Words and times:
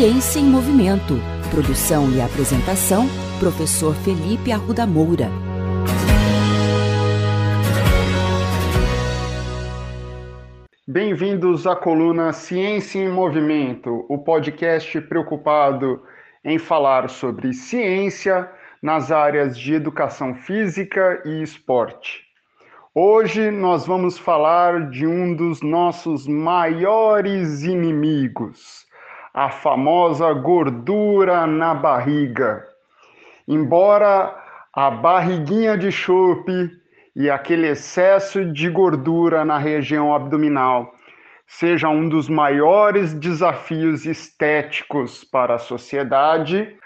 Ciência 0.00 0.40
em 0.40 0.44
Movimento. 0.44 1.18
Produção 1.50 2.10
e 2.10 2.22
apresentação, 2.22 3.04
professor 3.38 3.94
Felipe 3.96 4.50
Arruda 4.50 4.86
Moura. 4.86 5.28
Bem-vindos 10.88 11.66
à 11.66 11.76
coluna 11.76 12.32
Ciência 12.32 12.98
em 12.98 13.10
Movimento, 13.10 14.06
o 14.08 14.16
podcast 14.16 14.98
preocupado 15.02 16.02
em 16.42 16.58
falar 16.58 17.10
sobre 17.10 17.52
ciência 17.52 18.50
nas 18.82 19.12
áreas 19.12 19.58
de 19.58 19.74
educação 19.74 20.34
física 20.34 21.20
e 21.26 21.42
esporte. 21.42 22.22
Hoje 22.94 23.50
nós 23.50 23.86
vamos 23.86 24.18
falar 24.18 24.88
de 24.88 25.06
um 25.06 25.36
dos 25.36 25.60
nossos 25.60 26.26
maiores 26.26 27.64
inimigos, 27.64 28.88
a 29.40 29.48
famosa 29.48 30.30
gordura 30.34 31.46
na 31.46 31.72
barriga. 31.72 32.62
Embora 33.48 34.36
a 34.70 34.90
barriguinha 34.90 35.78
de 35.78 35.90
chope 35.90 36.70
e 37.16 37.30
aquele 37.30 37.68
excesso 37.68 38.44
de 38.44 38.68
gordura 38.68 39.42
na 39.42 39.56
região 39.56 40.14
abdominal 40.14 40.92
seja 41.46 41.88
um 41.88 42.06
dos 42.06 42.28
maiores 42.28 43.14
desafios 43.14 44.04
estéticos 44.04 45.24
para 45.24 45.54
a 45.54 45.58
sociedade, 45.58 46.76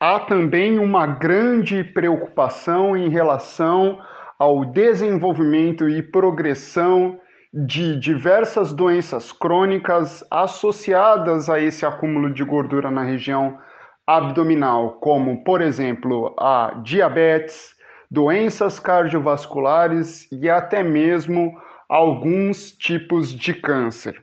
há 0.00 0.18
também 0.18 0.80
uma 0.80 1.06
grande 1.06 1.84
preocupação 1.84 2.96
em 2.96 3.08
relação 3.08 4.00
ao 4.36 4.64
desenvolvimento 4.64 5.88
e 5.88 6.02
progressão 6.02 7.20
de 7.52 7.96
diversas 7.96 8.72
doenças 8.72 9.32
crônicas 9.32 10.24
associadas 10.30 11.50
a 11.50 11.58
esse 11.60 11.84
acúmulo 11.84 12.32
de 12.32 12.44
gordura 12.44 12.90
na 12.90 13.02
região 13.02 13.58
abdominal, 14.06 14.98
como, 15.00 15.42
por 15.42 15.60
exemplo, 15.60 16.34
a 16.38 16.80
diabetes, 16.82 17.74
doenças 18.10 18.78
cardiovasculares 18.78 20.28
e 20.30 20.48
até 20.48 20.82
mesmo 20.82 21.60
alguns 21.88 22.70
tipos 22.72 23.32
de 23.32 23.52
câncer. 23.52 24.22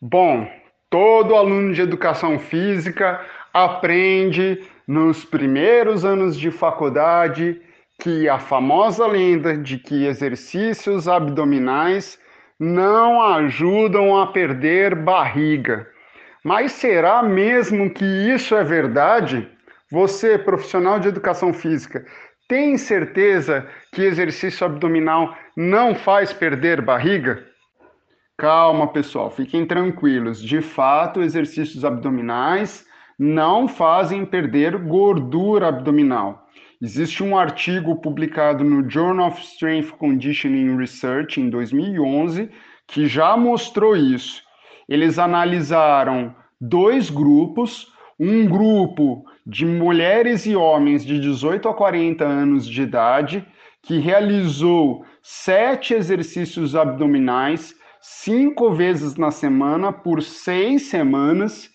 Bom, 0.00 0.48
todo 0.90 1.36
aluno 1.36 1.72
de 1.72 1.80
educação 1.80 2.38
física 2.38 3.24
aprende 3.54 4.64
nos 4.86 5.24
primeiros 5.24 6.04
anos 6.04 6.36
de 6.36 6.50
faculdade 6.50 7.60
que 8.00 8.28
a 8.28 8.38
famosa 8.38 9.06
lenda 9.06 9.56
de 9.56 9.78
que 9.78 10.06
exercícios 10.06 11.06
abdominais 11.06 12.18
não 12.62 13.20
ajudam 13.20 14.16
a 14.16 14.28
perder 14.28 14.94
barriga. 14.94 15.84
Mas 16.44 16.70
será 16.70 17.20
mesmo 17.20 17.90
que 17.90 18.04
isso 18.04 18.54
é 18.54 18.62
verdade? 18.62 19.50
Você, 19.90 20.38
profissional 20.38 21.00
de 21.00 21.08
educação 21.08 21.52
física, 21.52 22.06
tem 22.48 22.78
certeza 22.78 23.66
que 23.92 24.02
exercício 24.02 24.64
abdominal 24.64 25.36
não 25.56 25.96
faz 25.96 26.32
perder 26.32 26.80
barriga? 26.80 27.44
Calma, 28.38 28.86
pessoal, 28.92 29.28
fiquem 29.28 29.66
tranquilos. 29.66 30.40
De 30.40 30.62
fato, 30.62 31.20
exercícios 31.20 31.84
abdominais 31.84 32.86
não 33.18 33.66
fazem 33.66 34.24
perder 34.24 34.78
gordura 34.78 35.66
abdominal. 35.66 36.41
Existe 36.84 37.22
um 37.22 37.38
artigo 37.38 37.94
publicado 37.94 38.64
no 38.64 38.90
Journal 38.90 39.28
of 39.28 39.40
Strength 39.40 39.92
Conditioning 39.98 40.76
Research 40.76 41.40
em 41.40 41.48
2011 41.48 42.50
que 42.88 43.06
já 43.06 43.36
mostrou 43.36 43.94
isso. 43.94 44.42
Eles 44.88 45.16
analisaram 45.16 46.34
dois 46.60 47.08
grupos, 47.08 47.86
um 48.18 48.48
grupo 48.48 49.24
de 49.46 49.64
mulheres 49.64 50.44
e 50.44 50.56
homens 50.56 51.04
de 51.04 51.20
18 51.20 51.68
a 51.68 51.72
40 51.72 52.24
anos 52.24 52.66
de 52.66 52.82
idade 52.82 53.46
que 53.80 54.00
realizou 54.00 55.04
sete 55.22 55.94
exercícios 55.94 56.74
abdominais 56.74 57.76
cinco 58.00 58.72
vezes 58.72 59.14
na 59.14 59.30
semana 59.30 59.92
por 59.92 60.20
seis 60.20 60.82
semanas 60.88 61.71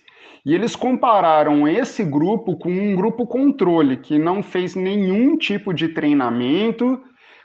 e 0.47 0.55
eles 0.55 0.77
compararam 0.77 1.67
esse 1.67 2.05
grupo 2.05 2.55
com 2.55 2.69
um 2.69 2.95
grupo 2.95 3.27
controle, 3.27 3.97
que 3.97 4.17
não 4.17 4.41
fez 4.41 4.75
nenhum 4.75 5.37
tipo 5.37 5.73
de 5.73 5.89
treinamento, 5.89 7.01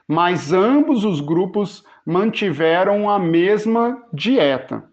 mas 0.07 0.53
ambos 0.53 1.05
os 1.05 1.21
grupos 1.21 1.83
mantiveram 2.07 3.11
a 3.11 3.19
mesma 3.19 4.01
dieta. 4.13 4.85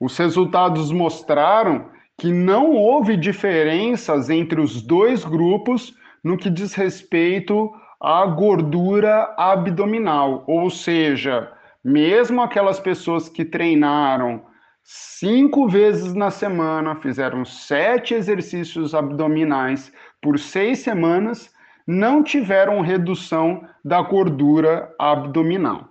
Os 0.00 0.18
resultados 0.18 0.90
mostraram 0.90 1.86
que 2.18 2.32
não 2.32 2.72
houve 2.72 3.16
diferenças 3.16 4.28
entre 4.28 4.60
os 4.60 4.82
dois 4.82 5.24
grupos 5.24 5.94
no 6.24 6.36
que 6.36 6.50
diz 6.50 6.74
respeito 6.74 7.70
à 8.00 8.26
gordura 8.26 9.36
abdominal, 9.38 10.42
ou 10.48 10.68
seja, 10.68 11.48
mesmo 11.84 12.42
aquelas 12.42 12.80
pessoas 12.80 13.28
que 13.28 13.44
treinaram 13.44 14.50
cinco 14.82 15.68
vezes 15.68 16.14
na 16.14 16.30
semana, 16.30 16.96
fizeram 16.96 17.44
sete 17.44 18.14
exercícios 18.14 18.94
abdominais 18.94 19.92
por 20.20 20.38
seis 20.38 20.80
semanas, 20.80 21.52
não 21.86 22.22
tiveram 22.22 22.80
redução 22.80 23.66
da 23.84 24.00
gordura 24.00 24.94
abdominal. 24.98 25.88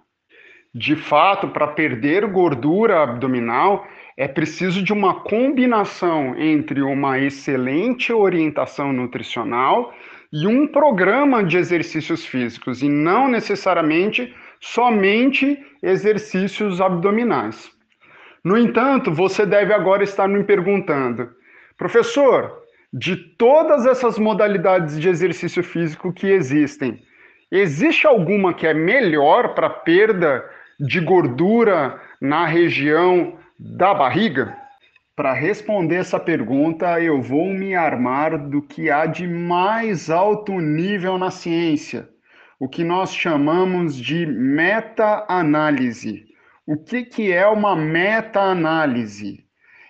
De 0.73 0.95
fato, 0.95 1.49
para 1.49 1.67
perder 1.67 2.25
gordura 2.27 3.03
abdominal, 3.03 3.85
é 4.15 4.27
preciso 4.27 4.81
de 4.81 4.93
uma 4.93 5.21
combinação 5.21 6.37
entre 6.37 6.81
uma 6.81 7.19
excelente 7.19 8.13
orientação 8.13 8.93
nutricional 8.93 9.93
e 10.31 10.47
um 10.47 10.65
programa 10.65 11.43
de 11.43 11.57
exercícios 11.57 12.25
físicos, 12.25 12.81
e 12.81 12.87
não 12.87 13.27
necessariamente 13.27 14.33
somente 14.61 15.59
exercícios 15.83 16.79
abdominais. 16.79 17.69
No 18.43 18.57
entanto, 18.57 19.13
você 19.13 19.45
deve 19.45 19.73
agora 19.73 20.03
estar 20.03 20.27
me 20.27 20.43
perguntando, 20.43 21.29
professor, 21.77 22.61
de 22.91 23.15
todas 23.15 23.85
essas 23.85 24.17
modalidades 24.17 24.99
de 24.99 25.07
exercício 25.07 25.63
físico 25.63 26.11
que 26.11 26.27
existem, 26.27 27.01
existe 27.51 28.07
alguma 28.07 28.53
que 28.53 28.65
é 28.65 28.73
melhor 28.73 29.53
para 29.53 29.69
perda 29.69 30.43
de 30.79 30.99
gordura 30.99 32.01
na 32.19 32.45
região 32.45 33.37
da 33.59 33.93
barriga? 33.93 34.57
Para 35.15 35.33
responder 35.33 35.97
essa 35.97 36.19
pergunta, 36.19 36.99
eu 36.99 37.21
vou 37.21 37.45
me 37.45 37.75
armar 37.75 38.49
do 38.49 38.61
que 38.61 38.89
há 38.89 39.05
de 39.05 39.27
mais 39.27 40.09
alto 40.09 40.59
nível 40.59 41.19
na 41.19 41.29
ciência, 41.29 42.09
o 42.59 42.67
que 42.67 42.83
nós 42.83 43.13
chamamos 43.13 43.95
de 43.95 44.25
meta-análise. 44.25 46.30
O 46.71 46.77
que, 46.77 47.03
que 47.03 47.33
é 47.33 47.45
uma 47.45 47.75
meta-análise? 47.75 49.43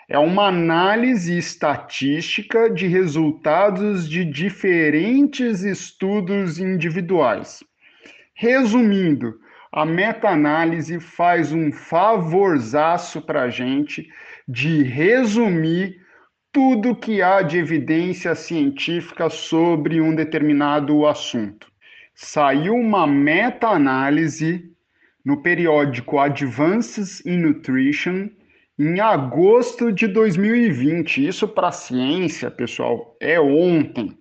É 0.09 0.17
uma 0.17 0.47
análise 0.47 1.37
estatística 1.37 2.71
de 2.71 2.87
resultados 2.87 4.09
de 4.09 4.25
diferentes 4.25 5.61
estudos 5.61 6.57
individuais. 6.57 7.63
Resumindo, 8.33 9.35
a 9.71 9.85
meta-análise 9.85 10.99
faz 10.99 11.51
um 11.51 11.71
favorzaço 11.71 13.21
para 13.21 13.43
a 13.43 13.49
gente 13.51 14.09
de 14.47 14.81
resumir 14.81 16.01
tudo 16.51 16.95
que 16.95 17.21
há 17.21 17.43
de 17.43 17.59
evidência 17.59 18.33
científica 18.33 19.29
sobre 19.29 20.01
um 20.01 20.15
determinado 20.15 21.05
assunto. 21.05 21.71
Saiu 22.15 22.73
uma 22.73 23.05
meta-análise 23.05 24.71
no 25.23 25.41
periódico 25.41 26.19
Advances 26.19 27.25
in 27.25 27.37
Nutrition 27.37 28.29
em 28.77 28.99
agosto 28.99 29.91
de 29.91 30.07
2020. 30.07 31.27
Isso 31.27 31.47
para 31.47 31.71
ciência, 31.71 32.49
pessoal, 32.49 33.15
é 33.19 33.39
ontem. 33.39 34.17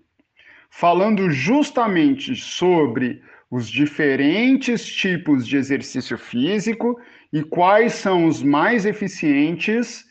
Falando 0.70 1.30
justamente 1.30 2.36
sobre 2.36 3.22
os 3.50 3.68
diferentes 3.68 4.86
tipos 4.86 5.46
de 5.46 5.56
exercício 5.56 6.16
físico 6.16 7.00
e 7.32 7.42
quais 7.42 7.94
são 7.94 8.26
os 8.26 8.42
mais 8.42 8.86
eficientes 8.86 10.04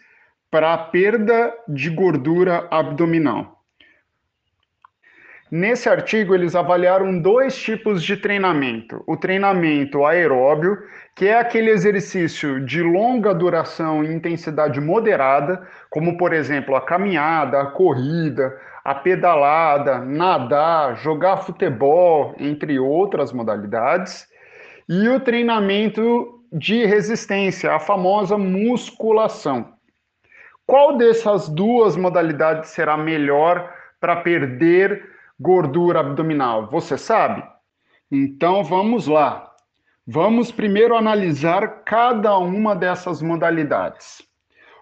para 0.52 0.74
a 0.74 0.78
perda 0.78 1.54
de 1.68 1.90
gordura 1.90 2.68
abdominal. 2.72 3.59
Nesse 5.52 5.90
artigo, 5.90 6.36
eles 6.36 6.56
avaliaram 6.56 7.20
dois 7.20 7.58
tipos 7.58 8.04
de 8.04 8.16
treinamento: 8.16 9.04
o 9.08 9.18
treinamento 9.18 10.06
aeróbio, 10.06 10.78
que 11.16 11.28
é 11.28 11.40
aquele 11.40 11.72
exercício 11.72 12.64
de 12.64 12.84
longa 12.84 13.34
duração 13.34 14.04
e 14.04 14.14
intensidade 14.14 14.80
moderada, 14.80 15.68
como 15.90 16.18
por 16.18 16.34
exemplo 16.34 16.76
a 16.76 16.82
caminhada, 16.82 17.62
a 17.62 17.66
corrida, 17.66 18.56
a 18.86 18.94
pedalada, 18.94 20.00
nadar, 20.00 20.96
jogar 20.98 21.38
futebol, 21.38 22.36
entre 22.38 22.78
outras 22.78 23.34
modalidades, 23.34 24.28
e 24.88 25.10
o 25.10 25.20
treinamento 25.20 26.44
de 26.54 26.86
resistência, 26.86 27.74
a 27.74 27.80
famosa 27.80 28.38
musculação. 28.38 29.74
qual 30.66 30.96
dessas 30.98 31.50
duas 31.50 31.96
modalidades 31.96 32.70
será 32.70 32.96
melhor 32.96 33.74
para 34.00 34.18
perder 34.18 35.04
gordura 35.40 36.02
abdominal? 36.02 36.68
Você 36.68 36.98
sabe? 36.98 37.44
Então 38.12 38.64
vamos 38.64 39.08
lá. 39.08 39.50
Vamos 40.06 40.52
primeiro 40.52 40.96
analisar 40.96 41.84
cada 41.84 42.38
uma 42.38 42.76
dessas 42.76 43.22
modalidades. 43.22 44.22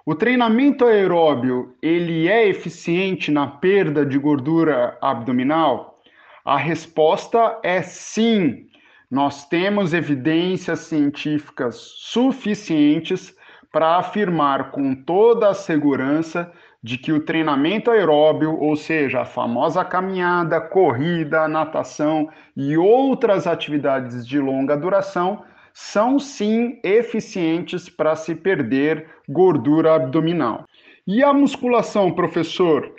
O 0.06 0.15
treinamento 0.15 0.86
aeróbio, 0.86 1.75
ele 1.81 2.30
é 2.30 2.48
eficiente 2.48 3.30
na 3.30 3.45
perda 3.45 4.06
de 4.06 4.18
gordura 4.18 4.98
abdominal? 5.01 6.00
A 6.45 6.56
resposta 6.56 7.59
é 7.62 7.81
sim. 7.81 8.68
Nós 9.12 9.45
temos 9.50 9.94
evidências 9.94 10.80
científicas 10.80 11.75
suficientes 11.75 13.36
para 13.69 13.98
afirmar 13.98 14.71
com 14.71 14.95
toda 14.95 15.50
a 15.50 15.54
segurança 15.54 16.50
de 16.83 16.97
que 16.97 17.12
o 17.12 17.25
treinamento 17.25 17.91
aeróbio, 17.91 18.57
ou 18.59 18.75
seja, 18.75 19.21
a 19.21 19.25
famosa 19.25 19.83
caminhada, 19.83 20.62
corrida, 20.62 21.47
natação 21.47 22.29
e 22.56 22.77
outras 22.77 23.47
atividades 23.47 24.25
de 24.27 24.39
longa 24.39 24.77
duração, 24.77 25.44
são 25.74 26.19
sim 26.19 26.79
eficientes 26.83 27.89
para 27.89 28.15
se 28.15 28.33
perder 28.33 29.07
gordura 29.29 29.95
abdominal. 29.95 30.65
E 31.06 31.24
a 31.24 31.33
musculação, 31.33 32.12
professor, 32.12 32.91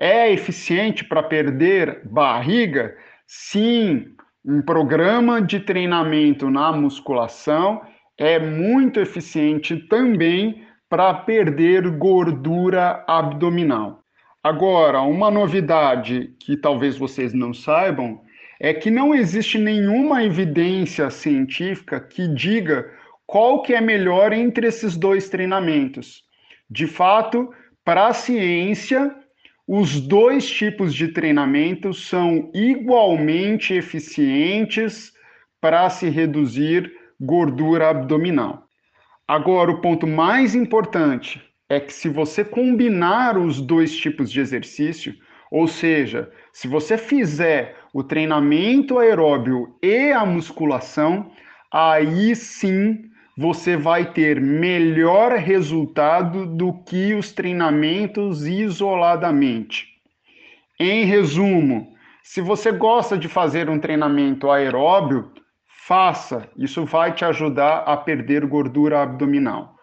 é 0.00 0.32
eficiente 0.32 1.04
para 1.04 1.22
perder 1.22 2.00
barriga? 2.04 2.96
Sim, 3.26 4.14
um 4.44 4.60
programa 4.62 5.40
de 5.40 5.60
treinamento 5.60 6.50
na 6.50 6.72
musculação 6.72 7.82
é 8.18 8.38
muito 8.38 8.98
eficiente 8.98 9.76
também 9.88 10.66
para 10.92 11.14
perder 11.14 11.88
gordura 11.88 13.02
abdominal. 13.08 14.02
Agora, 14.44 15.00
uma 15.00 15.30
novidade 15.30 16.34
que 16.38 16.54
talvez 16.54 16.98
vocês 16.98 17.32
não 17.32 17.54
saibam 17.54 18.20
é 18.60 18.74
que 18.74 18.90
não 18.90 19.14
existe 19.14 19.56
nenhuma 19.56 20.22
evidência 20.22 21.08
científica 21.08 21.98
que 21.98 22.28
diga 22.28 22.90
qual 23.24 23.62
que 23.62 23.72
é 23.72 23.80
melhor 23.80 24.34
entre 24.34 24.66
esses 24.66 24.94
dois 24.94 25.30
treinamentos. 25.30 26.24
De 26.68 26.86
fato, 26.86 27.48
para 27.82 28.08
a 28.08 28.12
ciência, 28.12 29.16
os 29.66 29.98
dois 29.98 30.46
tipos 30.46 30.94
de 30.94 31.08
treinamento 31.08 31.94
são 31.94 32.50
igualmente 32.52 33.72
eficientes 33.72 35.10
para 35.58 35.88
se 35.88 36.10
reduzir 36.10 36.92
gordura 37.18 37.88
abdominal. 37.88 38.68
Agora, 39.26 39.70
o 39.70 39.80
ponto 39.80 40.06
mais 40.06 40.54
importante 40.54 41.42
é 41.68 41.80
que 41.80 41.92
se 41.92 42.08
você 42.08 42.44
combinar 42.44 43.38
os 43.38 43.60
dois 43.60 43.96
tipos 43.96 44.30
de 44.30 44.40
exercício, 44.40 45.14
ou 45.50 45.66
seja, 45.66 46.30
se 46.52 46.66
você 46.66 46.98
fizer 46.98 47.76
o 47.94 48.02
treinamento 48.02 48.98
aeróbio 48.98 49.74
e 49.82 50.10
a 50.12 50.24
musculação, 50.24 51.30
aí 51.70 52.34
sim 52.34 53.04
você 53.36 53.76
vai 53.76 54.12
ter 54.12 54.40
melhor 54.40 55.32
resultado 55.32 56.46
do 56.46 56.72
que 56.84 57.14
os 57.14 57.32
treinamentos 57.32 58.46
isoladamente. 58.46 59.86
Em 60.78 61.04
resumo, 61.04 61.92
se 62.22 62.40
você 62.40 62.72
gosta 62.72 63.16
de 63.16 63.28
fazer 63.28 63.70
um 63.70 63.78
treinamento 63.78 64.50
aeróbio, 64.50 65.32
faça, 65.86 66.48
isso 66.56 66.84
vai 66.84 67.12
te 67.12 67.24
ajudar 67.24 67.78
a 67.78 67.96
perder 67.96 68.46
gordura 68.46 69.02
abdominal. 69.02 69.74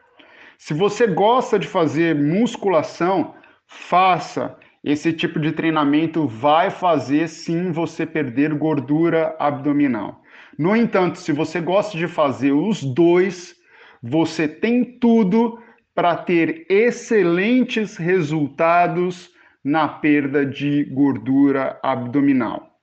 Se 0.58 0.74
você 0.74 1.06
gosta 1.06 1.60
de 1.60 1.68
fazer 1.68 2.16
musculação, 2.16 3.34
faça 3.68 4.58
esse 4.82 5.12
tipo 5.12 5.42
de 5.42 5.52
treinamento 5.52 6.26
vai 6.26 6.70
fazer 6.70 7.28
sim 7.28 7.72
você 7.72 8.06
perder 8.06 8.54
gordura 8.54 9.36
abdominal. 9.38 10.22
No 10.58 10.74
entanto, 10.74 11.18
se 11.18 11.34
você 11.34 11.60
gosta 11.60 11.98
de 11.98 12.08
fazer 12.08 12.54
os 12.54 12.82
dois, 12.82 13.56
você 14.02 14.48
tem 14.48 14.98
tudo 15.00 15.60
para 15.94 16.16
ter 16.16 16.66
excelentes 16.70 17.98
resultados 17.98 19.30
na 19.62 19.88
perda 19.88 20.46
de 20.46 20.86
gordura 20.86 21.78
abdominal. 21.84 22.79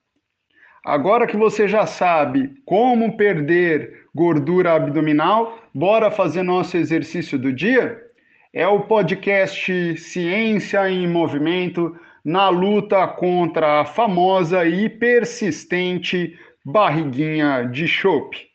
Agora 0.87 1.27
que 1.27 1.35
você 1.35 1.67
já 1.67 1.85
sabe 1.85 2.53
como 2.65 3.17
perder 3.17 4.05
gordura 4.15 4.73
abdominal, 4.73 5.59
bora 5.73 6.09
fazer 6.09 6.43
nosso 6.43 6.77
exercício 6.77 7.37
do 7.37 7.51
dia? 7.51 8.07
é 8.53 8.67
o 8.67 8.79
podcast 8.79 9.97
Ciência 9.97 10.89
em 10.89 11.07
Movimento 11.07 11.95
na 12.23 12.49
luta 12.49 13.05
contra 13.07 13.81
a 13.81 13.85
famosa 13.85 14.65
e 14.65 14.89
persistente 14.89 16.35
barriguinha 16.65 17.69
de 17.71 17.87
chope. 17.87 18.47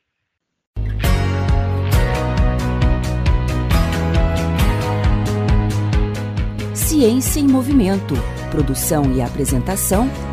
Ciência 6.74 7.40
em 7.40 7.46
Movimento. 7.46 8.14
Produção 8.50 9.12
e 9.14 9.22
apresentação: 9.22 10.08